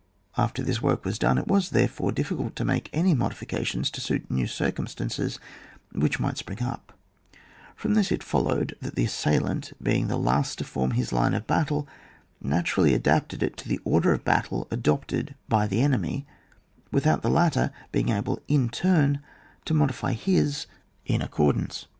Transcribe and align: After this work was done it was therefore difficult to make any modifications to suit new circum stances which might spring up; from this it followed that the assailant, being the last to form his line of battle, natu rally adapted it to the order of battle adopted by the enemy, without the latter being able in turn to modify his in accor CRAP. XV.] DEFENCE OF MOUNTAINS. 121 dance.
After 0.35 0.63
this 0.63 0.81
work 0.81 1.05
was 1.05 1.19
done 1.19 1.37
it 1.37 1.47
was 1.47 1.69
therefore 1.69 2.11
difficult 2.11 2.55
to 2.55 2.65
make 2.65 2.89
any 2.91 3.13
modifications 3.13 3.91
to 3.91 4.01
suit 4.01 4.31
new 4.31 4.47
circum 4.47 4.87
stances 4.87 5.37
which 5.91 6.19
might 6.19 6.39
spring 6.39 6.63
up; 6.63 6.93
from 7.75 7.93
this 7.93 8.11
it 8.11 8.23
followed 8.23 8.75
that 8.81 8.95
the 8.95 9.05
assailant, 9.05 9.73
being 9.79 10.07
the 10.07 10.17
last 10.17 10.57
to 10.57 10.63
form 10.63 10.93
his 10.97 11.13
line 11.13 11.35
of 11.35 11.45
battle, 11.45 11.87
natu 12.43 12.77
rally 12.77 12.95
adapted 12.95 13.43
it 13.43 13.55
to 13.57 13.69
the 13.69 13.79
order 13.83 14.11
of 14.11 14.25
battle 14.25 14.67
adopted 14.71 15.35
by 15.47 15.67
the 15.67 15.81
enemy, 15.83 16.25
without 16.91 17.21
the 17.21 17.29
latter 17.29 17.71
being 17.91 18.09
able 18.09 18.41
in 18.47 18.69
turn 18.69 19.19
to 19.65 19.75
modify 19.75 20.13
his 20.13 20.65
in 21.05 21.17
accor 21.17 21.17
CRAP. 21.17 21.17
XV.] 21.17 21.17
DEFENCE 21.17 21.17
OF 21.17 21.17
MOUNTAINS. 21.17 21.37
121 21.37 21.61
dance. 21.61 21.87